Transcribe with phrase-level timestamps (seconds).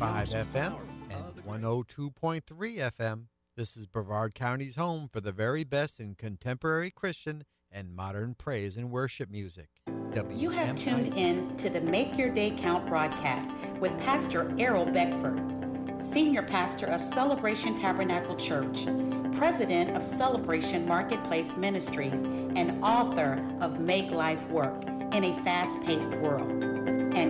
[0.00, 0.78] FM
[1.10, 3.24] and 102.3 FM.
[3.54, 8.78] This is Brevard County's home for the very best in contemporary Christian and modern praise
[8.78, 9.68] and worship music.
[10.30, 15.38] You have tuned in to the Make Your Day Count broadcast with Pastor Errol Beckford,
[15.98, 18.86] Senior Pastor of Celebration Tabernacle Church,
[19.36, 22.24] President of Celebration Marketplace Ministries,
[22.56, 24.82] and author of Make Life Work
[25.12, 26.69] in a Fast Paced World.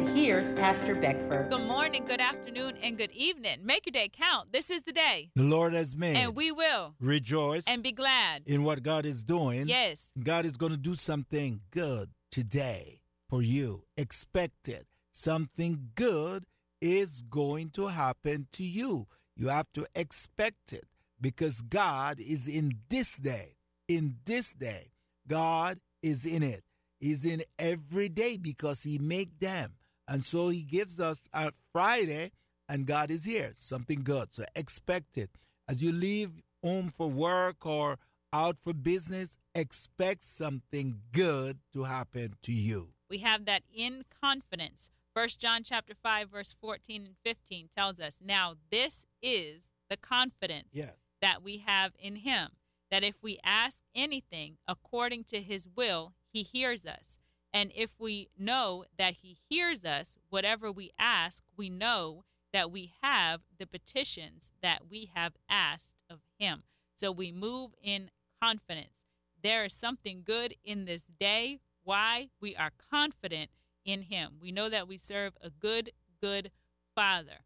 [0.00, 1.50] And here's Pastor Beckford.
[1.50, 3.58] Good morning, good afternoon, and good evening.
[3.62, 4.50] Make your day count.
[4.50, 5.28] This is the day.
[5.36, 6.16] The Lord has made.
[6.16, 9.68] And we will rejoice and be glad in what God is doing.
[9.68, 10.06] Yes.
[10.18, 13.84] God is going to do something good today for you.
[13.98, 14.86] Expect it.
[15.12, 16.44] Something good
[16.80, 19.06] is going to happen to you.
[19.36, 20.86] You have to expect it
[21.20, 23.56] because God is in this day.
[23.86, 24.92] In this day,
[25.28, 26.64] God is in it.
[27.00, 29.74] He's in every day because He make them.
[30.10, 32.32] And so He gives us a Friday,
[32.68, 33.52] and God is here.
[33.54, 34.34] Something good.
[34.34, 35.30] So expect it.
[35.68, 37.96] As you leave home for work or
[38.32, 42.88] out for business, expect something good to happen to you.
[43.08, 44.90] We have that in confidence.
[45.14, 50.70] First John chapter 5 verse 14 and 15 tells us, "Now this is the confidence
[50.72, 50.94] yes.
[51.20, 52.50] that we have in him,
[52.90, 57.18] that if we ask anything according to his will, he hears us.
[57.52, 62.92] And if we know that he hears us, whatever we ask, we know that we
[63.02, 66.62] have the petitions that we have asked of him.
[66.96, 68.10] So we move in
[68.42, 69.04] confidence.
[69.42, 71.60] There is something good in this day.
[71.82, 72.28] Why?
[72.40, 73.50] We are confident
[73.84, 74.32] in him.
[74.40, 76.50] We know that we serve a good, good
[76.94, 77.44] Father.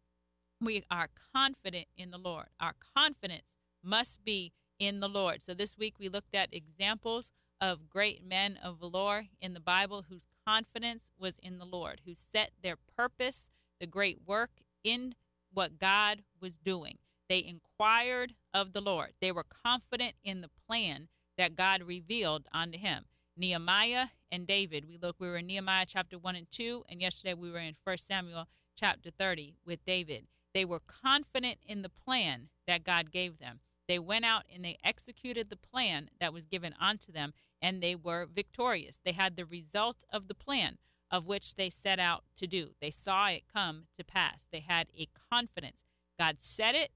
[0.61, 2.47] We are confident in the Lord.
[2.59, 5.41] Our confidence must be in the Lord.
[5.41, 10.05] So this week we looked at examples of great men of valor in the Bible
[10.09, 14.51] whose confidence was in the Lord, who set their purpose, the great work
[14.83, 15.15] in
[15.53, 16.97] what God was doing.
[17.29, 19.13] They inquired of the Lord.
[19.19, 23.05] They were confident in the plan that God revealed unto him.
[23.37, 24.85] Nehemiah and David.
[24.87, 27.75] We look we were in Nehemiah chapter 1 and 2 and yesterday we were in
[27.83, 30.27] 1 Samuel chapter 30 with David.
[30.53, 33.59] They were confident in the plan that God gave them.
[33.87, 37.95] They went out and they executed the plan that was given unto them and they
[37.95, 38.99] were victorious.
[39.03, 40.77] They had the result of the plan
[41.11, 42.69] of which they set out to do.
[42.81, 44.47] They saw it come to pass.
[44.51, 45.81] They had a confidence.
[46.19, 46.91] God said it,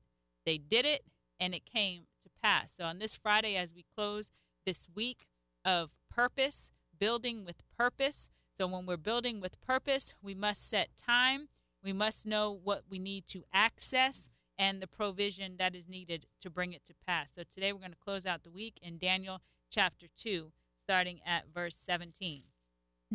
[0.45, 1.03] they did it,
[1.39, 2.73] and it came to pass.
[2.77, 4.29] So on this Friday, as we close
[4.65, 5.27] this week
[5.63, 8.29] of purpose, building with purpose.
[8.57, 11.47] So when we're building with purpose, we must set time.
[11.83, 16.49] We must know what we need to access and the provision that is needed to
[16.49, 17.31] bring it to pass.
[17.33, 19.39] So today we're going to close out the week in Daniel
[19.71, 20.51] chapter 2,
[20.83, 22.43] starting at verse 17.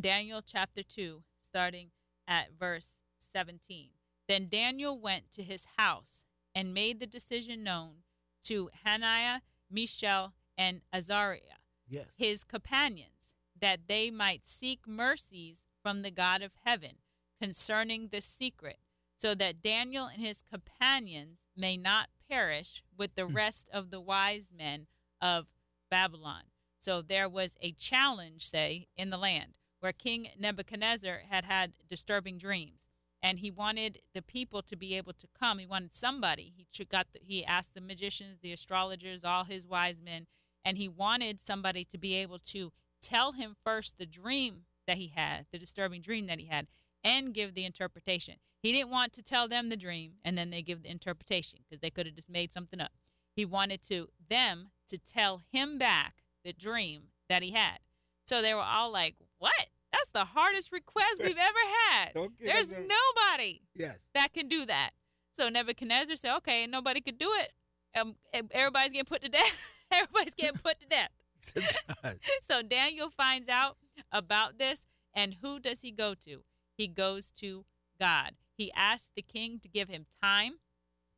[0.00, 1.90] Daniel chapter 2, starting
[2.26, 2.98] at verse
[3.32, 3.90] 17.
[4.26, 7.96] Then Daniel went to his house and made the decision known
[8.44, 9.40] to Hananiah,
[9.70, 12.06] Mishael, and Azariah, yes.
[12.16, 16.96] his companions, that they might seek mercies from the God of heaven
[17.40, 18.78] concerning the secret,
[19.24, 23.34] so that Daniel and his companions may not perish with the hmm.
[23.34, 24.86] rest of the wise men
[25.18, 25.46] of
[25.90, 26.42] Babylon.
[26.78, 32.36] So there was a challenge, say, in the land where King Nebuchadnezzar had had disturbing
[32.36, 32.86] dreams,
[33.22, 35.58] and he wanted the people to be able to come.
[35.58, 36.52] He wanted somebody.
[36.56, 40.26] He got the, he asked the magicians, the astrologers, all his wise men,
[40.66, 45.12] and he wanted somebody to be able to tell him first the dream that he
[45.14, 46.66] had, the disturbing dream that he had,
[47.04, 48.36] and give the interpretation.
[48.62, 51.80] He didn't want to tell them the dream and then they give the interpretation because
[51.80, 52.92] they could have just made something up.
[53.36, 57.78] He wanted to them to tell him back the dream that he had.
[58.26, 59.52] So they were all like, "What?
[59.92, 61.58] That's the hardest request we've ever
[61.90, 62.14] had.
[62.40, 62.86] There's okay.
[62.88, 63.98] nobody Yes.
[64.14, 64.90] that can do that."
[65.32, 67.52] So Nebuchadnezzar said, "Okay, nobody could do it.
[67.98, 68.16] Um,
[68.50, 69.84] everybody's getting put to death.
[69.90, 71.10] everybody's getting put to death."
[72.48, 73.76] so Daniel finds out
[74.10, 76.42] about this, and who does he go to?
[76.76, 77.64] He goes to
[78.00, 78.32] God.
[78.56, 80.54] He asks the king to give him time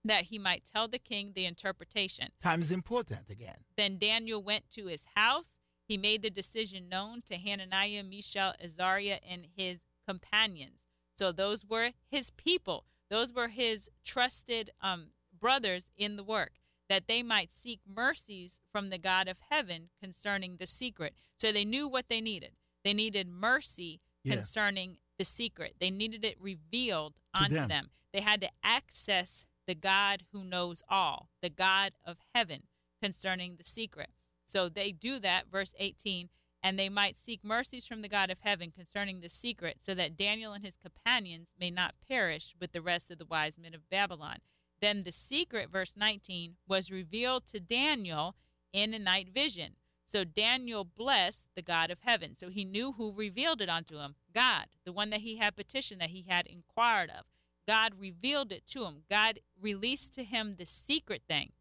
[0.04, 2.28] that he might tell the king the interpretation.
[2.42, 3.56] Time is important again.
[3.76, 5.56] Then Daniel went to his house.
[5.88, 10.80] He made the decision known to Hananiah, Mishael, Azariah, and his companions.
[11.18, 12.84] So those were his people.
[13.10, 15.08] Those were his trusted um,
[15.38, 16.52] brothers in the work,
[16.88, 21.14] that they might seek mercies from the God of heaven concerning the secret.
[21.36, 22.52] So they knew what they needed.
[22.84, 24.34] They needed mercy Yeah.
[24.36, 25.76] concerning the secret.
[25.80, 27.68] They needed it revealed To unto them.
[27.68, 27.90] them.
[28.12, 32.64] They had to access the God who knows all, the God of heaven
[33.02, 34.10] concerning the secret.
[34.46, 36.28] So they do that, verse 18,
[36.62, 40.16] and they might seek mercies from the God of heaven concerning the secret, so that
[40.16, 43.88] Daniel and his companions may not perish with the rest of the wise men of
[43.90, 44.36] Babylon.
[44.80, 48.36] Then the secret, verse 19, was revealed to Daniel
[48.72, 49.72] in a night vision.
[50.06, 52.34] So Daniel blessed the God of heaven.
[52.34, 56.00] So he knew who revealed it unto him God, the one that he had petitioned,
[56.00, 57.26] that he had inquired of.
[57.66, 59.02] God revealed it to him.
[59.10, 61.52] God released to him the secret thing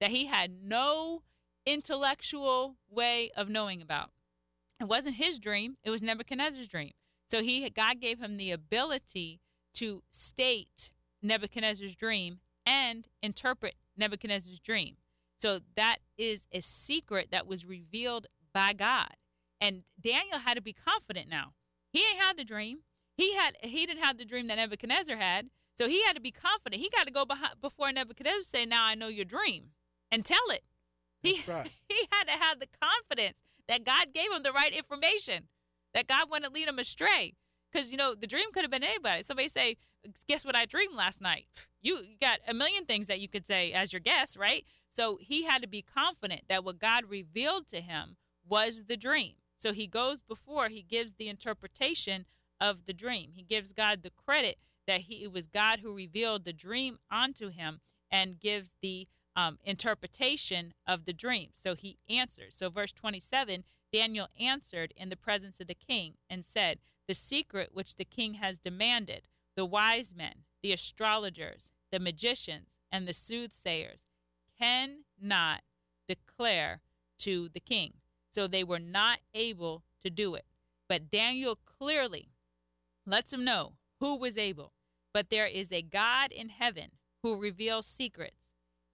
[0.00, 1.22] that he had no
[1.64, 4.10] intellectual way of knowing about.
[4.78, 6.92] It wasn't his dream, it was Nebuchadnezzar's dream.
[7.30, 9.40] So he God gave him the ability
[9.74, 10.90] to state
[11.22, 14.96] Nebuchadnezzar's dream and interpret Nebuchadnezzar's dream.
[15.38, 19.14] So that is a secret that was revealed by God.
[19.60, 21.52] And Daniel had to be confident now.
[21.92, 22.78] He ain't had the dream.
[23.16, 25.50] He had he didn't have the dream that Nebuchadnezzar had.
[25.76, 26.80] So he had to be confident.
[26.80, 29.70] He got to go behind, before Nebuchadnezzar say, "Now I know your dream,"
[30.10, 30.62] and tell it.
[31.22, 31.70] He right.
[31.88, 33.36] he had to have the confidence
[33.68, 35.48] that God gave him the right information,
[35.94, 37.34] that God wouldn't lead him astray.
[37.72, 39.22] Because you know the dream could have been anybody.
[39.22, 39.76] Somebody say,
[40.28, 41.46] "Guess what I dreamed last night?"
[41.80, 44.64] You got a million things that you could say as your guess, right?
[44.94, 48.16] So he had to be confident that what God revealed to him
[48.48, 49.34] was the dream.
[49.58, 52.26] So he goes before he gives the interpretation
[52.60, 53.30] of the dream.
[53.34, 57.48] He gives God the credit that he it was God who revealed the dream unto
[57.48, 57.80] him
[58.10, 61.48] and gives the um, interpretation of the dream.
[61.54, 62.54] So he answers.
[62.54, 67.70] So verse 27, Daniel answered in the presence of the king and said, "The secret
[67.72, 69.26] which the king has demanded,
[69.56, 74.04] the wise men, the astrologers, the magicians, and the soothsayers
[74.60, 75.62] cannot
[76.08, 76.80] declare
[77.18, 77.94] to the king.
[78.32, 80.44] So they were not able to do it.
[80.88, 82.30] But Daniel clearly
[83.06, 84.72] lets him know who was able.
[85.12, 86.90] But there is a God in heaven
[87.22, 88.48] who reveals secrets,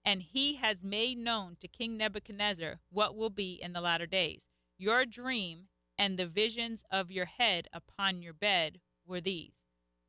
[0.05, 4.47] and he has made known to King Nebuchadnezzar what will be in the latter days.
[4.79, 5.69] Your dream
[5.99, 9.65] and the visions of your head upon your bed were these.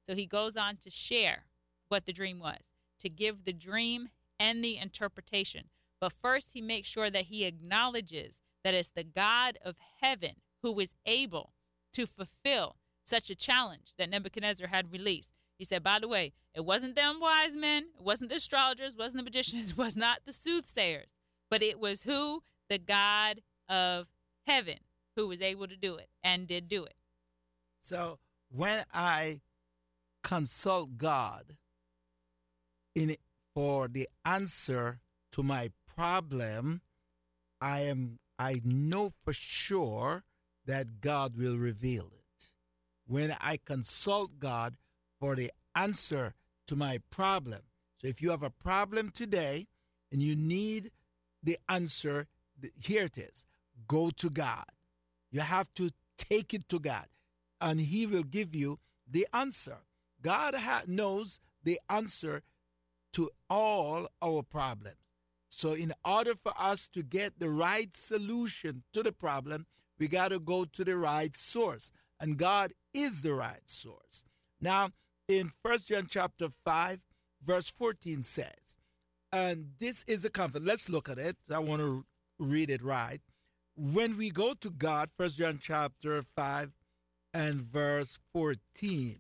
[0.06, 1.46] So he goes on to share
[1.90, 4.10] what the dream was, to give the dream
[4.42, 5.66] and the interpretation.
[6.00, 10.80] But first, he makes sure that he acknowledges that it's the God of heaven who
[10.80, 11.54] is able
[11.94, 15.32] to fulfill such a challenge that Nebuchadnezzar had released.
[15.60, 19.00] He said, by the way, it wasn't them wise men, it wasn't the astrologers, it
[19.00, 21.14] wasn't the magicians, it was not the soothsayers,
[21.52, 22.42] but it was who?
[22.68, 24.08] The God of
[24.48, 24.80] heaven
[25.16, 26.96] who was able to do it and did do it.
[27.82, 28.18] So
[28.50, 29.42] when I
[30.24, 31.58] consult God
[32.96, 33.16] in
[33.54, 35.00] for the answer
[35.32, 36.82] to my problem,
[37.60, 40.24] I am I know for sure
[40.66, 42.52] that God will reveal it.
[43.06, 44.76] When I consult God
[45.20, 46.34] for the answer
[46.68, 47.62] to my problem.
[47.98, 49.68] So if you have a problem today
[50.12, 50.90] and you need
[51.44, 52.28] the answer,
[52.84, 53.46] here it is.
[53.88, 54.66] Go to God.
[55.32, 57.06] You have to take it to God
[57.60, 59.78] and he will give you the answer.
[60.22, 62.42] God ha- knows the answer
[63.14, 64.96] to all our problems.
[65.50, 69.68] So, in order for us to get the right solution to the problem,
[70.00, 71.92] we got to go to the right source.
[72.20, 74.24] And God is the right source.
[74.60, 74.92] Now,
[75.28, 77.00] in First John chapter 5,
[77.44, 78.78] verse 14 says,
[79.32, 80.64] and this is a comfort.
[80.64, 81.38] Let's look at it.
[81.54, 82.06] I want to
[82.38, 83.22] read it right.
[83.76, 86.72] When we go to God, First John chapter 5
[87.34, 89.20] and verse 14.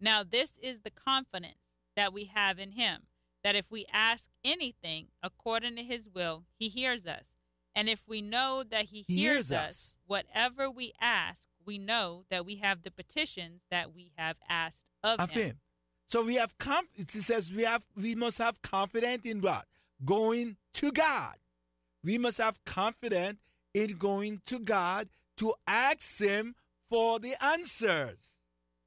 [0.00, 1.65] Now, this is the confidence
[1.96, 3.02] that we have in him,
[3.42, 7.24] that if we ask anything according to his will, he hears us.
[7.74, 9.94] And if we know that he, He hears, hears us, us.
[10.06, 15.20] whatever we ask, we know that we have the petitions that we have asked of,
[15.20, 15.42] of him.
[15.42, 15.60] him.
[16.06, 19.66] So we have conf- it says we have we must have confidence in what?
[20.04, 21.34] Going to God.
[22.04, 23.40] We must have confidence
[23.74, 26.54] in going to God to ask him
[26.88, 28.36] for the answers.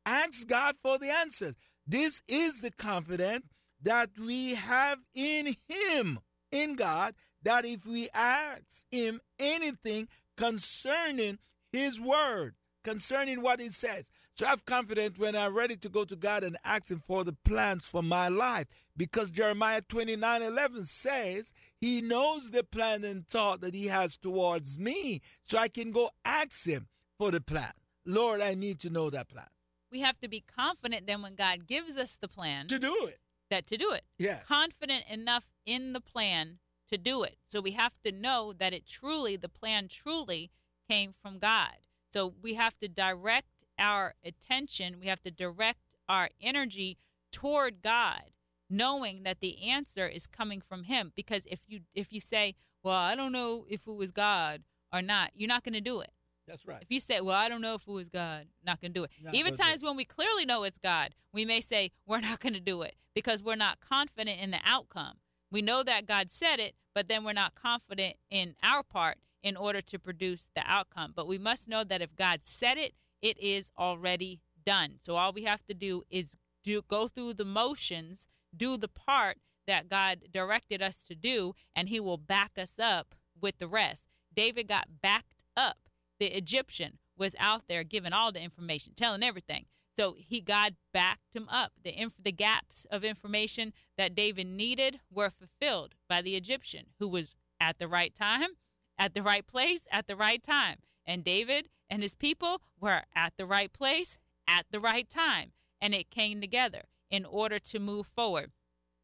[0.05, 1.55] Ask God for the answers.
[1.89, 3.47] This is the confidence
[3.81, 6.19] that we have in him,
[6.51, 11.39] in God, that if we ask him anything concerning
[11.71, 12.53] his word,
[12.83, 14.11] concerning what he says.
[14.35, 17.23] So I have confidence when I'm ready to go to God and ask him for
[17.23, 18.67] the plans for my life.
[18.95, 24.77] Because Jeremiah 29 11 says he knows the plan and thought that he has towards
[24.77, 25.21] me.
[25.41, 27.71] So I can go ask him for the plan.
[28.05, 29.47] Lord, I need to know that plan.
[29.91, 33.17] We have to be confident then when God gives us the plan To do it.
[33.49, 34.03] that to do it.
[34.17, 34.39] Yeah.
[34.47, 37.37] Confident enough in the plan to do it.
[37.45, 40.51] So we have to know that it truly, the plan truly
[40.87, 41.77] came from God.
[42.11, 46.97] So we have to direct our attention, we have to direct our energy
[47.31, 48.31] toward God,
[48.69, 51.11] knowing that the answer is coming from him.
[51.15, 55.01] Because if you if you say, Well, I don't know if it was God or
[55.01, 56.11] not, you're not gonna do it.
[56.49, 56.81] That's right.
[56.81, 59.03] If you say, "Well, I don't know if it was God," not going to do
[59.03, 59.11] it.
[59.21, 62.19] Not Even gonna do times when we clearly know it's God, we may say we're
[62.19, 65.17] not going to do it because we're not confident in the outcome.
[65.51, 69.55] We know that God said it, but then we're not confident in our part in
[69.55, 71.13] order to produce the outcome.
[71.15, 74.99] But we must know that if God said it, it is already done.
[75.01, 79.37] So all we have to do is do go through the motions, do the part
[79.67, 84.05] that God directed us to do, and He will back us up with the rest.
[84.33, 85.88] David got backed up.
[86.19, 89.65] The Egyptian was out there giving all the information, telling everything.
[89.97, 91.73] So he God backed him up.
[91.83, 97.07] The inf- the gaps of information that David needed were fulfilled by the Egyptian, who
[97.07, 98.51] was at the right time,
[98.97, 100.77] at the right place, at the right time.
[101.05, 105.93] And David and his people were at the right place at the right time, and
[105.93, 108.51] it came together in order to move forward.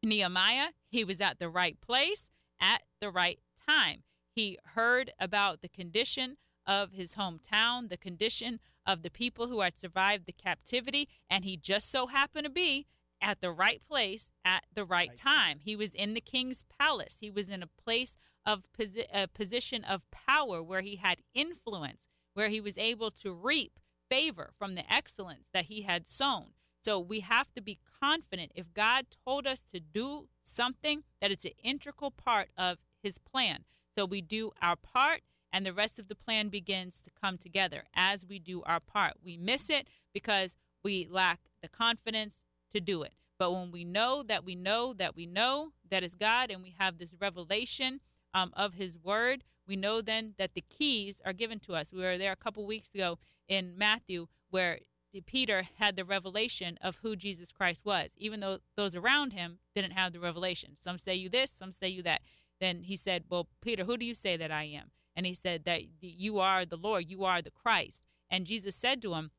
[0.02, 2.30] Nehemiah, he was at the right place
[2.60, 4.02] at the right time.
[4.34, 9.76] He heard about the condition of his hometown, the condition of the people who had
[9.78, 12.86] survived the captivity, and he just so happened to be
[13.20, 15.16] at the right place at the right, Right.
[15.16, 15.60] time.
[15.60, 17.18] He was in the king's palace.
[17.20, 22.08] He was in a place of posi- a position of power where he had influence,
[22.34, 26.52] where he was able to reap favor from the excellence that he had sown.
[26.84, 31.44] So we have to be confident if God told us to do something that it's
[31.44, 33.64] an integral part of his plan.
[33.96, 35.22] So we do our part
[35.52, 39.14] and the rest of the plan begins to come together as we do our part.
[39.24, 43.14] We miss it because we lack the confidence to do it.
[43.38, 46.74] But when we know that we know that we know that it's God and we
[46.78, 48.00] have this revelation
[48.32, 51.92] um, of His Word, we know then that the keys are given to us.
[51.92, 54.78] We were there a couple weeks ago in Matthew where
[55.24, 59.92] Peter had the revelation of who Jesus Christ was, even though those around him didn't
[59.92, 60.74] have the revelation.
[60.78, 62.22] Some say you this, some say you that.
[62.60, 64.90] Then he said, Well, Peter, who do you say that I am?
[65.16, 68.02] And he said that you are the Lord, you are the Christ.
[68.30, 69.30] And Jesus said to him,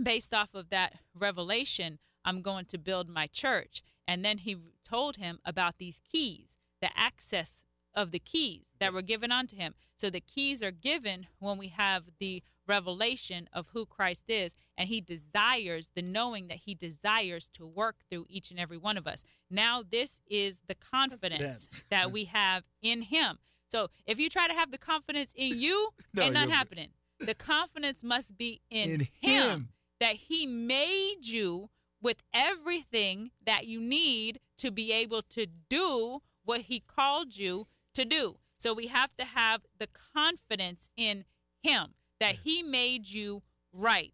[0.00, 3.82] based off of that revelation, I'm going to build my church.
[4.06, 9.02] And then he told him about these keys, the access of the keys that were
[9.02, 9.74] given unto him.
[9.96, 14.88] So the keys are given when we have the revelation of who Christ is, and
[14.88, 19.06] he desires the knowing that he desires to work through each and every one of
[19.06, 19.22] us.
[19.50, 21.84] Now, this is the confidence Confidence.
[21.90, 23.38] that we have in him.
[23.72, 26.88] So if you try to have the confidence in you, No, ain't nothing happening.
[27.18, 29.68] The confidence must be in, In him him.
[29.98, 31.70] that he made you
[32.02, 38.04] with everything that you need to be able to do what he called you to
[38.04, 38.36] do.
[38.58, 41.24] So we have to have the confidence in
[41.62, 44.12] him that he made you right.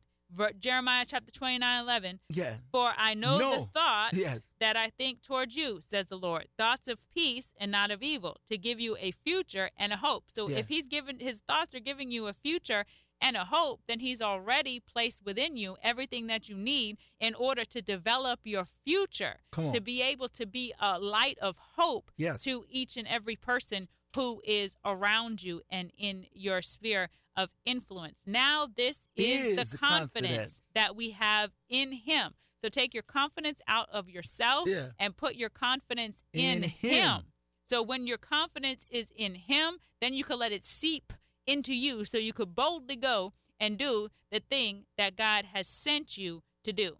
[0.61, 2.21] Jeremiah chapter 29 11.
[2.29, 2.55] Yeah.
[2.71, 4.49] For I know the thoughts Yes.
[4.61, 8.39] that I think towards you, says the Lord, thoughts of peace and not of evil,
[8.49, 10.25] to give you a future and a hope.
[10.29, 10.59] So Yeah.
[10.59, 12.85] if he's given his thoughts are giving you a future
[13.21, 17.65] and a hope, then he's already placed within you everything that you need in order
[17.65, 22.45] to develop your future, to be able to be a light of hope Yes.
[22.45, 28.19] to each and every person who is around you and in your sphere of influence.
[28.27, 30.63] Now, this is, Is the confidence confidence.
[30.75, 32.35] that we have in Him.
[32.61, 34.89] So take your confidence out of yourself Yeah.
[34.99, 36.91] and put your confidence in, In him.
[36.91, 37.23] Him.
[37.69, 41.13] So when your confidence is in Him, then you can let it seep
[41.47, 46.19] into you so you could boldly go and do the thing that God has sent
[46.19, 46.97] you to do.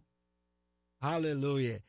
[1.03, 1.81] Hallelujah.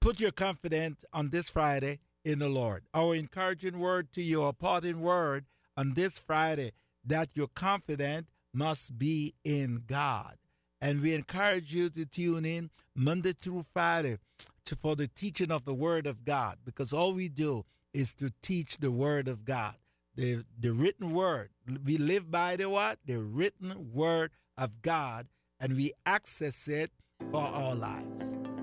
[0.00, 2.82] Put your confidence on this Friday in the Lord.
[2.92, 5.44] Our encouraging word to you, a parting word
[5.76, 6.72] on this Friday,
[7.04, 10.34] that your confidence must be in God.
[10.80, 14.18] And we encourage you to tune in Monday through Friday
[14.64, 17.64] to, for the teaching of the Word of God, because all we do
[17.94, 19.76] is to teach the Word of God.
[20.16, 21.50] The, the written word.
[21.84, 22.98] We live by the what?
[23.04, 25.28] The written word of God,
[25.60, 26.90] and we access it
[27.30, 28.34] for our lives.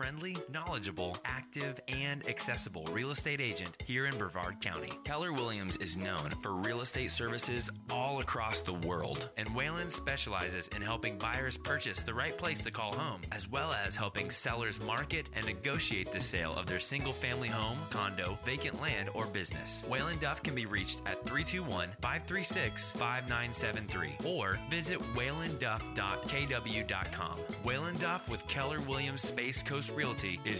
[0.00, 4.88] Friendly, knowledgeable, active, and accessible real estate agent here in Brevard County.
[5.04, 10.68] Keller Williams is known for real estate services all across the world, and Whalen specializes
[10.68, 14.82] in helping buyers purchase the right place to call home, as well as helping sellers
[14.82, 19.84] market and negotiate the sale of their single family home, condo, vacant land, or business.
[19.86, 27.36] Whalen Duff can be reached at 321 536 5973 or visit whalenduff.kw.com.
[27.64, 30.58] Whalen Duff with Keller Williams Space Coast Realty is